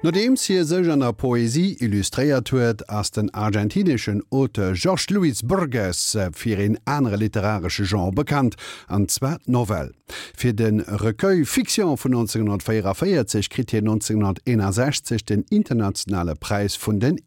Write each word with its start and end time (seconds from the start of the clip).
Nodem 0.00 0.36
sie 0.36 0.62
sech 0.62 0.88
an 0.92 1.00
der 1.00 1.12
Poesie 1.12 1.74
illustrréiert 1.80 2.52
huet 2.52 2.84
ass 2.88 3.10
den 3.10 3.34
argentinischen 3.34 4.22
Ote 4.30 4.74
George 4.74 5.06
Louis 5.10 5.42
Burgess 5.42 6.14
äh, 6.14 6.30
fir 6.32 6.60
en 6.60 6.78
enre 6.86 7.16
literarsche 7.16 7.82
Genre 7.84 8.12
bekannt 8.12 8.54
anzwe 8.86 9.38
Novel. 9.46 9.90
Fi 10.36 10.52
den 10.54 10.80
Recueil 10.80 11.44
Fiktion 11.44 11.96
vun 11.98 12.14
1944 12.14 13.50
krit 13.50 13.72
hier 13.72 13.80
1961 13.80 15.24
den 15.24 15.44
internationale 15.50 16.36
Preis 16.36 16.76
vun 16.76 17.00
den 17.00 17.18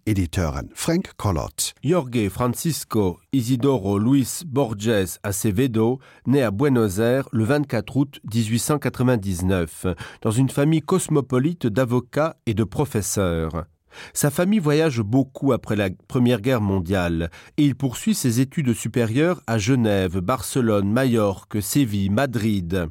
Frank 0.73 1.17
Collot. 1.17 1.73
Jorge 1.81 2.29
Francisco 2.29 3.19
Isidoro 3.31 3.97
Luis 3.97 4.43
Borges 4.45 5.19
Acevedo 5.23 5.99
naît 6.25 6.43
à 6.43 6.51
Buenos 6.51 6.99
Aires 6.99 7.27
le 7.33 7.43
24 7.43 7.95
août 7.97 8.21
1899 8.23 9.87
dans 10.21 10.31
une 10.31 10.49
famille 10.49 10.81
cosmopolite 10.81 11.67
d'avocats 11.67 12.37
et 12.45 12.53
de 12.53 12.60
professeurs. 12.65 13.65
Sa 14.13 14.31
famille 14.31 14.59
voyage 14.59 15.01
beaucoup 15.01 15.51
après 15.51 15.75
la 15.75 15.89
Première 16.07 16.41
Guerre 16.41 16.61
mondiale 16.61 17.29
et 17.57 17.65
il 17.65 17.75
poursuit 17.75 18.15
ses 18.15 18.39
études 18.39 18.73
supérieures 18.73 19.41
à 19.47 19.57
Genève, 19.57 20.19
Barcelone, 20.19 20.89
Majorque, 20.91 21.61
Séville, 21.61 22.09
Madrid, 22.09 22.87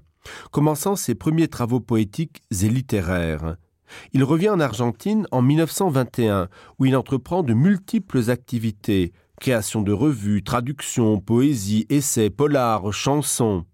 commençant 0.51 0.96
ses 0.96 1.15
premiers 1.15 1.48
travaux 1.48 1.80
poétiques 1.80 2.43
et 2.51 2.69
littéraires. 2.69 3.56
Il 4.12 4.23
revient 4.23 4.51
en 4.51 4.60
Argentine 4.60 5.27
en 5.30 5.43
1921 5.43 6.48
où 6.79 6.84
il 6.84 6.96
entreprend 6.96 7.43
de 7.43 7.55
multiples 7.55 8.30
activités 8.30 9.12
création 9.41 9.80
de 9.82 9.91
revues, 9.91 10.45
traduction, 10.45 11.18
poésie, 11.18 11.87
essais, 11.88 12.30
polars, 12.30 12.93
chansons. 12.93 13.65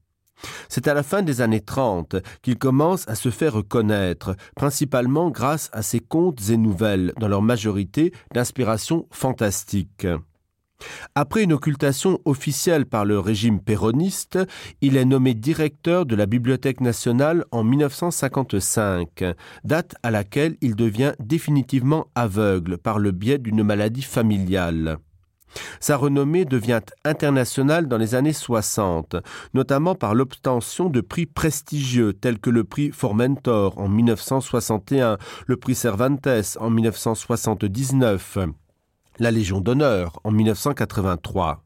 C'est 0.68 0.88
à 0.88 0.94
la 0.94 1.02
fin 1.02 1.22
des 1.22 1.40
années 1.40 1.60
30 1.60 2.16
qu'il 2.42 2.58
commence 2.58 3.08
à 3.08 3.14
se 3.14 3.30
faire 3.30 3.54
reconnaître, 3.54 4.36
principalement 4.54 5.30
grâce 5.30 5.70
à 5.72 5.82
ses 5.82 6.00
contes 6.00 6.50
et 6.50 6.56
nouvelles, 6.56 7.12
dans 7.18 7.28
leur 7.28 7.42
majorité 7.42 8.12
d'inspiration 8.32 9.06
fantastique. 9.10 10.06
Après 11.14 11.42
une 11.42 11.52
occultation 11.52 12.20
officielle 12.24 12.86
par 12.86 13.04
le 13.04 13.18
régime 13.18 13.60
péroniste, 13.60 14.38
il 14.80 14.96
est 14.96 15.04
nommé 15.04 15.34
directeur 15.34 16.04
de 16.06 16.14
la 16.14 16.26
Bibliothèque 16.26 16.80
nationale 16.80 17.44
en 17.50 17.64
1955, 17.64 19.24
date 19.64 19.94
à 20.02 20.10
laquelle 20.10 20.56
il 20.60 20.76
devient 20.76 21.12
définitivement 21.18 22.08
aveugle 22.14 22.78
par 22.78 22.98
le 22.98 23.12
biais 23.12 23.38
d'une 23.38 23.62
maladie 23.62 24.02
familiale. 24.02 24.98
Sa 25.80 25.96
renommée 25.96 26.44
devient 26.44 26.80
internationale 27.04 27.88
dans 27.88 27.98
les 27.98 28.14
années 28.14 28.32
60, 28.32 29.16
notamment 29.54 29.94
par 29.94 30.14
l'obtention 30.14 30.88
de 30.88 31.00
prix 31.00 31.26
prestigieux 31.26 32.12
tels 32.12 32.38
que 32.38 32.50
le 32.50 32.64
prix 32.64 32.90
Formentor 32.90 33.78
en 33.78 33.88
1961, 33.88 35.18
le 35.46 35.56
prix 35.56 35.74
Cervantes 35.74 36.28
en 36.60 36.70
1979, 36.70 38.38
la 39.18 39.30
Légion 39.30 39.60
d'honneur 39.60 40.20
en 40.24 40.30
1983. 40.30 41.62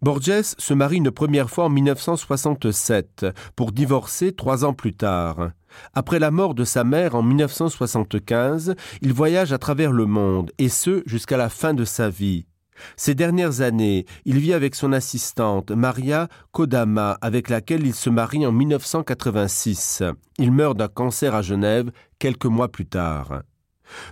Borges 0.00 0.54
se 0.58 0.74
marie 0.74 0.98
une 0.98 1.10
première 1.10 1.50
fois 1.50 1.64
en 1.64 1.68
1967 1.68 3.26
pour 3.56 3.72
divorcer 3.72 4.32
trois 4.32 4.64
ans 4.64 4.74
plus 4.74 4.94
tard. 4.94 5.50
Après 5.92 6.18
la 6.18 6.30
mort 6.30 6.54
de 6.54 6.64
sa 6.64 6.84
mère 6.84 7.14
en 7.14 7.22
1975, 7.22 8.74
il 9.02 9.12
voyage 9.12 9.52
à 9.52 9.58
travers 9.58 9.92
le 9.92 10.06
monde 10.06 10.52
et 10.58 10.68
ce 10.68 11.02
jusqu'à 11.06 11.36
la 11.36 11.48
fin 11.48 11.74
de 11.74 11.84
sa 11.84 12.08
vie. 12.08 12.46
Ces 12.96 13.14
dernières 13.14 13.60
années, 13.60 14.06
il 14.24 14.38
vit 14.38 14.52
avec 14.52 14.74
son 14.74 14.92
assistante 14.92 15.70
Maria 15.70 16.28
Kodama, 16.52 17.18
avec 17.20 17.48
laquelle 17.48 17.86
il 17.86 17.94
se 17.94 18.10
marie 18.10 18.46
en 18.46 18.52
1986. 18.52 20.02
Il 20.38 20.52
meurt 20.52 20.76
d'un 20.76 20.88
cancer 20.88 21.34
à 21.34 21.42
Genève 21.42 21.90
quelques 22.18 22.46
mois 22.46 22.68
plus 22.68 22.86
tard. 22.86 23.42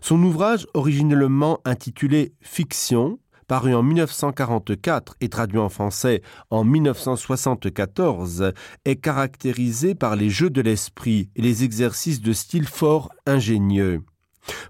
Son 0.01 0.23
ouvrage, 0.23 0.67
originellement 0.75 1.61
intitulé 1.65 2.35
Fiction, 2.41 3.19
paru 3.47 3.75
en 3.75 3.83
1944 3.83 5.17
et 5.21 5.29
traduit 5.29 5.59
en 5.59 5.69
français 5.69 6.23
en 6.51 6.65
1974, 6.65 8.53
est 8.85 8.97
caractérisé 8.97 9.95
par 9.95 10.17
les 10.17 10.31
jeux 10.31 10.51
de 10.51 10.61
l'esprit 10.61 11.31
et 11.37 11.43
les 11.43 11.65
exercices 11.65 12.21
de 12.21 12.33
style 12.33 12.67
fort 12.67 13.11
ingénieux. 13.27 14.03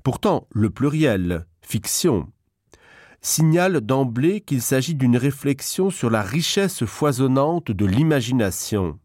Pourtant, 0.03 0.47
le 0.53 0.71
pluriel, 0.71 1.47
fiction, 1.63 2.29
signale 3.25 3.81
d'emblée 3.81 4.41
qu'il 4.43 4.63
s'agit 4.63 4.95
d'une 4.95 5.17
réflexion 5.17 5.91
sur 5.91 6.11
la 6.11 6.23
richesse 6.23 6.85
foisonnante 6.85 7.73
de 7.73 7.87
l'imagination. 7.87 8.99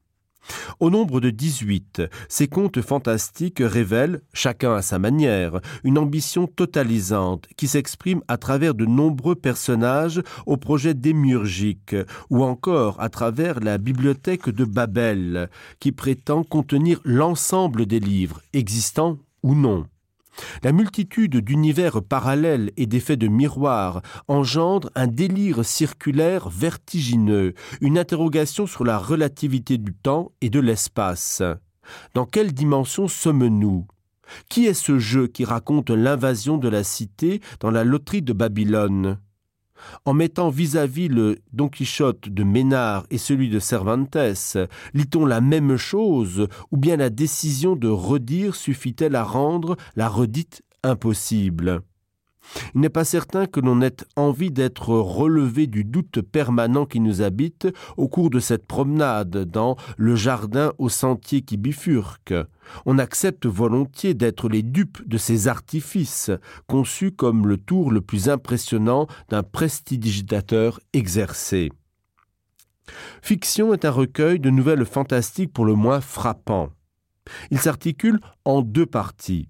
Au 0.79 0.89
nombre 0.89 1.19
de 1.19 1.29
18, 1.29 2.03
ces 2.27 2.47
contes 2.47 2.81
fantastiques 2.81 3.61
révèlent, 3.61 4.21
chacun 4.33 4.73
à 4.73 4.81
sa 4.81 4.99
manière, 4.99 5.59
une 5.83 5.97
ambition 5.97 6.47
totalisante 6.47 7.47
qui 7.55 7.67
s'exprime 7.67 8.21
à 8.27 8.37
travers 8.37 8.73
de 8.73 8.85
nombreux 8.85 9.35
personnages 9.35 10.21
au 10.45 10.57
projet 10.57 10.93
démiurgique 10.93 11.95
ou 12.29 12.43
encore 12.43 12.99
à 12.99 13.09
travers 13.09 13.59
la 13.59 13.77
bibliothèque 13.77 14.49
de 14.49 14.65
Babel 14.65 15.49
qui 15.79 15.91
prétend 15.91 16.43
contenir 16.43 16.99
l'ensemble 17.03 17.85
des 17.85 17.99
livres 17.99 18.41
existants 18.53 19.17
ou 19.43 19.55
non. 19.55 19.85
La 20.63 20.71
multitude 20.71 21.37
d'univers 21.37 22.01
parallèles 22.01 22.71
et 22.77 22.85
d'effets 22.85 23.17
de 23.17 23.27
miroir 23.27 24.01
engendre 24.27 24.89
un 24.95 25.07
délire 25.07 25.65
circulaire 25.65 26.49
vertigineux, 26.49 27.53
une 27.81 27.97
interrogation 27.97 28.67
sur 28.67 28.83
la 28.83 28.97
relativité 28.97 29.77
du 29.77 29.93
temps 29.93 30.31
et 30.41 30.49
de 30.49 30.59
l'espace. 30.59 31.41
Dans 32.13 32.25
quelle 32.25 32.53
dimension 32.53 33.07
sommes-nous? 33.07 33.87
Qui 34.49 34.67
est 34.67 34.73
ce 34.73 34.99
jeu 34.99 35.27
qui 35.27 35.43
raconte 35.43 35.89
l'invasion 35.89 36.57
de 36.57 36.69
la 36.69 36.83
cité 36.83 37.41
dans 37.59 37.71
la 37.71 37.83
loterie 37.83 38.21
de 38.21 38.33
Babylone? 38.33 39.17
En 40.05 40.13
mettant 40.13 40.49
vis-à-vis 40.49 41.09
-vis 41.09 41.13
le 41.13 41.39
Don 41.53 41.69
Quichotte 41.69 42.29
de 42.29 42.43
Ménard 42.43 43.05
et 43.11 43.17
celui 43.17 43.49
de 43.49 43.59
Cervantes, 43.59 44.17
lit-on 44.93 45.25
la 45.25 45.41
même 45.41 45.77
chose 45.77 46.47
ou 46.71 46.77
bien 46.77 46.97
la 46.97 47.09
décision 47.09 47.75
de 47.75 47.87
redire 47.87 48.55
suffit-elle 48.55 49.15
à 49.15 49.23
rendre 49.23 49.77
la 49.95 50.09
redite 50.09 50.63
impossible? 50.83 51.81
Il 52.73 52.81
n'est 52.81 52.89
pas 52.89 53.05
certain 53.05 53.45
que 53.45 53.59
l'on 53.59 53.81
ait 53.81 53.97
envie 54.15 54.51
d'être 54.51 54.89
relevé 54.89 55.67
du 55.67 55.83
doute 55.83 56.21
permanent 56.21 56.85
qui 56.85 56.99
nous 56.99 57.21
habite 57.21 57.67
au 57.97 58.07
cours 58.07 58.29
de 58.29 58.39
cette 58.39 58.65
promenade 58.65 59.45
dans 59.45 59.75
le 59.97 60.15
jardin 60.15 60.73
au 60.77 60.89
sentier 60.89 61.41
qui 61.41 61.57
bifurque. 61.57 62.33
On 62.85 62.99
accepte 62.99 63.45
volontiers 63.45 64.13
d'être 64.13 64.49
les 64.49 64.63
dupes 64.63 65.07
de 65.07 65.17
ces 65.17 65.47
artifices, 65.47 66.31
conçus 66.67 67.11
comme 67.11 67.47
le 67.47 67.57
tour 67.57 67.91
le 67.91 68.01
plus 68.01 68.29
impressionnant 68.29 69.07
d'un 69.29 69.43
prestidigitateur 69.43 70.79
exercé. 70.93 71.71
Fiction 73.21 73.73
est 73.73 73.85
un 73.85 73.91
recueil 73.91 74.39
de 74.39 74.49
nouvelles 74.49 74.85
fantastiques 74.85 75.53
pour 75.53 75.65
le 75.65 75.75
moins 75.75 76.01
frappant. 76.01 76.69
Il 77.51 77.59
s'articule 77.59 78.19
en 78.45 78.61
deux 78.61 78.87
parties. 78.87 79.47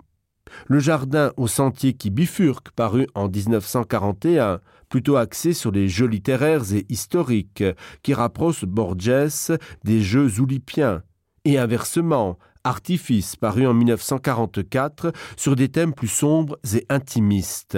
Le 0.67 0.79
jardin 0.79 1.31
au 1.37 1.47
sentier 1.47 1.93
qui 1.93 2.09
bifurque 2.09 2.71
paru 2.71 3.07
en 3.15 3.27
1941, 3.27 4.59
plutôt 4.89 5.17
axé 5.17 5.53
sur 5.53 5.71
les 5.71 5.87
jeux 5.87 6.07
littéraires 6.07 6.73
et 6.73 6.85
historiques, 6.89 7.63
qui 8.03 8.13
rapprochent 8.13 8.65
Borges 8.65 9.53
des 9.83 10.01
jeux 10.01 10.39
oulipiens, 10.39 11.03
et 11.45 11.57
inversement, 11.57 12.37
artifice 12.63 13.35
paru 13.35 13.65
en 13.65 13.73
1944 13.73 15.13
sur 15.37 15.55
des 15.55 15.69
thèmes 15.69 15.93
plus 15.93 16.07
sombres 16.07 16.57
et 16.73 16.85
intimistes. 16.89 17.77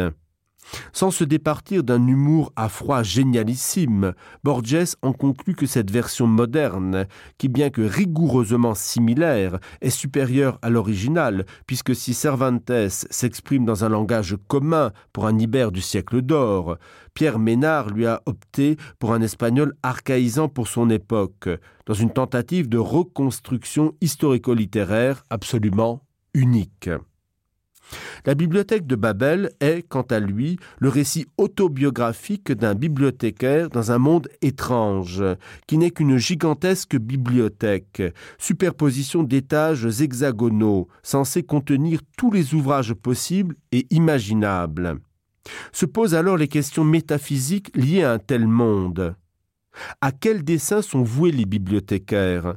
Sans 0.93 1.11
se 1.11 1.23
départir 1.23 1.83
d'un 1.83 2.05
humour 2.07 2.51
à 2.55 2.69
froid 2.69 3.03
génialissime, 3.03 4.13
Borges 4.43 4.95
en 5.01 5.13
conclut 5.13 5.55
que 5.55 5.65
cette 5.65 5.91
version 5.91 6.27
moderne, 6.27 7.07
qui 7.37 7.49
bien 7.49 7.69
que 7.69 7.81
rigoureusement 7.81 8.75
similaire, 8.75 9.59
est 9.81 9.89
supérieure 9.89 10.59
à 10.61 10.69
l'original, 10.69 11.45
puisque 11.67 11.95
si 11.95 12.13
Cervantes 12.13 12.71
s'exprime 12.89 13.65
dans 13.65 13.83
un 13.83 13.89
langage 13.89 14.37
commun 14.47 14.91
pour 15.13 15.27
un 15.27 15.37
Ibère 15.37 15.71
du 15.71 15.81
siècle 15.81 16.21
d'or, 16.21 16.77
Pierre 17.13 17.39
Ménard 17.39 17.89
lui 17.89 18.05
a 18.05 18.21
opté 18.25 18.77
pour 18.99 19.13
un 19.13 19.21
espagnol 19.21 19.73
archaïsant 19.83 20.47
pour 20.47 20.67
son 20.67 20.89
époque, 20.89 21.49
dans 21.85 21.93
une 21.93 22.11
tentative 22.11 22.69
de 22.69 22.77
reconstruction 22.77 23.93
historico-littéraire 24.01 25.23
absolument 25.29 26.03
unique. 26.33 26.89
La 28.25 28.35
bibliothèque 28.35 28.85
de 28.85 28.95
Babel 28.95 29.51
est, 29.59 29.87
quant 29.87 30.03
à 30.03 30.19
lui, 30.19 30.57
le 30.79 30.89
récit 30.89 31.25
autobiographique 31.37 32.51
d'un 32.51 32.75
bibliothécaire 32.75 33.69
dans 33.69 33.91
un 33.91 33.97
monde 33.97 34.27
étrange, 34.41 35.23
qui 35.67 35.77
n'est 35.77 35.91
qu'une 35.91 36.17
gigantesque 36.17 36.95
bibliothèque, 36.95 38.03
superposition 38.37 39.23
d'étages 39.23 40.01
hexagonaux, 40.01 40.87
censés 41.03 41.43
contenir 41.43 41.99
tous 42.17 42.31
les 42.31 42.53
ouvrages 42.53 42.93
possibles 42.93 43.55
et 43.71 43.87
imaginables. 43.89 44.99
Se 45.71 45.85
posent 45.85 46.15
alors 46.15 46.37
les 46.37 46.47
questions 46.47 46.83
métaphysiques 46.83 47.75
liées 47.75 48.03
à 48.03 48.13
un 48.13 48.19
tel 48.19 48.47
monde. 48.47 49.15
À 50.01 50.11
quel 50.11 50.43
dessin 50.43 50.81
sont 50.81 51.03
voués 51.03 51.31
les 51.31 51.45
bibliothécaires? 51.45 52.55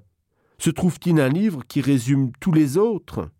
Se 0.58 0.70
trouve-t-il 0.70 1.20
un 1.20 1.28
livre 1.28 1.62
qui 1.66 1.80
résume 1.80 2.30
tous 2.40 2.52
les 2.52 2.76
autres? 2.76 3.30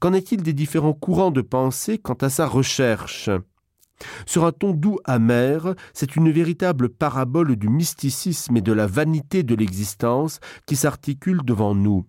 Qu'en 0.00 0.12
est-il 0.12 0.42
des 0.42 0.52
différents 0.52 0.92
courants 0.92 1.30
de 1.30 1.40
pensée 1.40 1.98
quant 1.98 2.14
à 2.14 2.28
sa 2.28 2.46
recherche? 2.46 3.30
Sur 4.26 4.44
un 4.44 4.52
ton 4.52 4.72
doux 4.72 4.98
amer, 5.04 5.74
c'est 5.92 6.16
une 6.16 6.30
véritable 6.30 6.88
parabole 6.88 7.56
du 7.56 7.68
mysticisme 7.68 8.56
et 8.56 8.62
de 8.62 8.72
la 8.72 8.86
vanité 8.86 9.42
de 9.42 9.54
l'existence 9.54 10.40
qui 10.66 10.76
s'articule 10.76 11.42
devant 11.44 11.74
nous. 11.74 12.04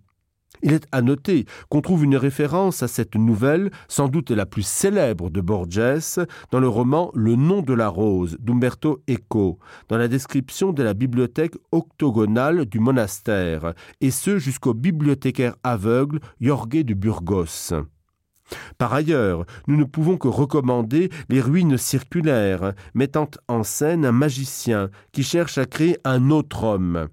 Il 0.63 0.71
est 0.71 0.88
à 0.94 1.01
noter 1.01 1.45
qu'on 1.69 1.81
trouve 1.81 2.06
une 2.06 2.15
référence 2.15 2.83
à 2.83 2.88
cette 2.88 3.15
nouvelle, 3.15 3.69
sans 3.89 4.07
doute 4.07 4.31
la 4.31 4.45
plus 4.45 4.65
célèbre 4.65 5.30
de 5.30 5.42
Borges, 5.42 6.25
dans 6.51 6.62
le 6.62 6.69
roman 6.69 7.12
Le 7.13 7.36
nom 7.36 7.62
de 7.62 7.74
la 7.74 7.89
rose 7.89 8.38
d'Umberto 8.39 9.04
Eco, 9.10 9.60
dans 9.89 9.98
la 9.98 10.07
description 10.07 10.71
de 10.71 10.81
la 10.81 10.94
bibliothèque 10.94 11.56
octogonale 11.74 12.65
du 12.65 12.80
monastère, 12.80 13.74
et 14.00 14.10
ce 14.10 14.38
jusqu'au 14.38 14.74
bibliothécaire 14.74 15.56
aveugle 15.63 16.21
Jorge 16.39 16.86
de 16.86 16.94
Burgos. 16.94 17.74
Par 18.77 18.94
ailleurs, 18.94 19.45
nous 19.68 19.75
ne 19.75 19.83
pouvons 19.83 20.18
que 20.18 20.30
recommander 20.30 21.10
les 21.27 21.42
ruines 21.42 21.77
circulaires, 21.77 22.74
mettant 22.94 23.30
en 23.50 23.63
scène 23.63 24.06
un 24.06 24.13
magicien 24.13 24.89
qui 25.12 25.24
cherche 25.24 25.57
à 25.57 25.65
créer 25.65 25.98
un 26.06 26.30
autre 26.30 26.63
homme. 26.63 27.10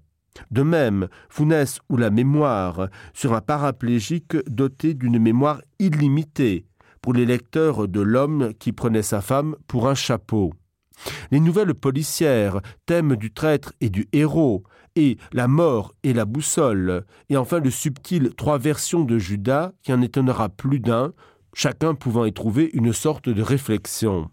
De 0.49 0.63
même, 0.63 1.07
Founès 1.29 1.79
ou 1.89 1.97
la 1.97 2.09
mémoire 2.09 2.87
sur 3.13 3.33
un 3.33 3.41
paraplégique 3.41 4.37
doté 4.47 4.93
d'une 4.93 5.19
mémoire 5.19 5.61
illimitée 5.79 6.65
pour 7.01 7.13
les 7.13 7.25
lecteurs 7.25 7.87
de 7.87 8.01
l'homme 8.01 8.53
qui 8.59 8.71
prenait 8.71 9.01
sa 9.01 9.21
femme 9.21 9.55
pour 9.67 9.87
un 9.87 9.95
chapeau. 9.95 10.53
Les 11.31 11.39
nouvelles 11.39 11.73
policières, 11.73 12.61
thème 12.85 13.15
du 13.15 13.33
traître 13.33 13.73
et 13.81 13.89
du 13.89 14.07
héros, 14.13 14.63
et 14.95 15.17
la 15.31 15.47
mort 15.47 15.93
et 16.03 16.13
la 16.13 16.25
boussole, 16.25 17.05
et 17.29 17.37
enfin 17.37 17.59
le 17.59 17.71
subtil 17.71 18.31
trois 18.35 18.57
versions 18.57 19.03
de 19.03 19.17
Judas 19.17 19.71
qui 19.81 19.93
en 19.93 20.01
étonnera 20.01 20.49
plus 20.49 20.79
d'un, 20.79 21.13
chacun 21.53 21.95
pouvant 21.95 22.25
y 22.25 22.33
trouver 22.33 22.69
une 22.73 22.93
sorte 22.93 23.29
de 23.29 23.41
réflexion 23.41 24.29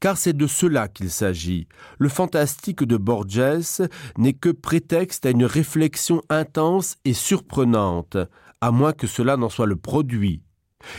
car 0.00 0.16
c'est 0.16 0.36
de 0.36 0.46
cela 0.46 0.88
qu'il 0.88 1.10
s'agit. 1.10 1.68
Le 1.98 2.08
fantastique 2.08 2.84
de 2.84 2.96
Borges 2.96 3.82
n'est 4.18 4.32
que 4.32 4.50
prétexte 4.50 5.26
à 5.26 5.30
une 5.30 5.44
réflexion 5.44 6.22
intense 6.28 6.96
et 7.04 7.12
surprenante, 7.12 8.16
à 8.60 8.70
moins 8.70 8.92
que 8.92 9.06
cela 9.06 9.36
n'en 9.36 9.48
soit 9.48 9.66
le 9.66 9.76
produit. 9.76 10.42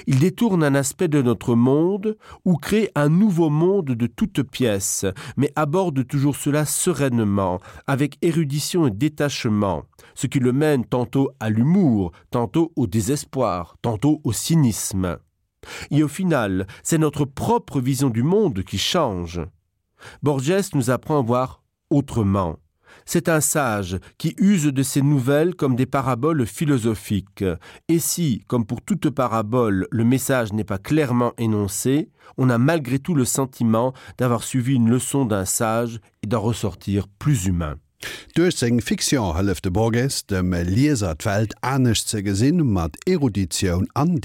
Il 0.05 0.19
détourne 0.19 0.63
un 0.63 0.75
aspect 0.75 1.07
de 1.07 1.21
notre 1.21 1.55
monde 1.55 2.17
ou 2.45 2.57
crée 2.57 2.91
un 2.95 3.09
nouveau 3.09 3.49
monde 3.49 3.91
de 3.91 4.07
toutes 4.07 4.43
pièces, 4.43 5.05
mais 5.37 5.51
aborde 5.55 6.05
toujours 6.07 6.35
cela 6.35 6.65
sereinement, 6.65 7.59
avec 7.85 8.17
érudition 8.21 8.87
et 8.87 8.91
détachement, 8.91 9.83
ce 10.15 10.27
qui 10.27 10.39
le 10.39 10.51
mène 10.51 10.85
tantôt 10.85 11.31
à 11.39 11.49
l'humour, 11.49 12.11
tantôt 12.31 12.71
au 12.75 12.87
désespoir, 12.87 13.77
tantôt 13.81 14.21
au 14.23 14.33
cynisme. 14.33 15.17
Et 15.91 16.03
au 16.03 16.07
final, 16.07 16.67
c'est 16.83 16.97
notre 16.97 17.25
propre 17.25 17.79
vision 17.79 18.09
du 18.09 18.23
monde 18.23 18.63
qui 18.63 18.77
change. 18.77 19.41
Borges 20.21 20.73
nous 20.73 20.89
apprend 20.89 21.19
à 21.19 21.23
voir 21.23 21.63
autrement. 21.89 22.57
C'est 23.05 23.29
un 23.29 23.41
sage 23.41 23.99
qui 24.17 24.35
use 24.37 24.65
de 24.65 24.83
ces 24.83 25.01
nouvelles 25.01 25.55
comme 25.55 25.75
des 25.75 25.85
paraboles 25.85 26.45
philosophiques. 26.45 27.45
Et 27.87 27.99
si, 27.99 28.43
comme 28.47 28.65
pour 28.65 28.81
toute 28.81 29.09
parabole, 29.09 29.87
le 29.91 30.03
message 30.03 30.51
n'est 30.53 30.63
pas 30.63 30.77
clairement 30.77 31.33
énoncé, 31.37 32.09
on 32.37 32.49
a 32.49 32.57
malgré 32.57 32.99
tout 32.99 33.15
le 33.15 33.25
sentiment 33.25 33.93
d'avoir 34.17 34.43
suivi 34.43 34.75
une 34.75 34.89
leçon 34.89 35.25
d'un 35.25 35.45
sage 35.45 35.99
et 36.23 36.27
d'en 36.27 36.41
ressortir 36.41 37.07
plus 37.07 37.45
humain. 37.45 37.75
Durch 38.35 38.53
seg 38.61 38.77
Fiktion 38.85 39.31
hëllefte 39.33 39.71
Borges 39.73 40.21
dem 40.29 40.53
anecht 40.53 42.09
ze 42.13 42.21
gesinn 42.21 42.61
mat 42.61 42.97
an. 43.95 44.17